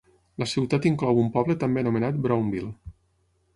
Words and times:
La 0.43 0.45
ciutat 0.53 0.87
inclou 0.91 1.21
un 1.25 1.29
poble 1.37 1.57
també 1.65 1.85
anomenat 1.85 2.19
Brownville. 2.27 2.73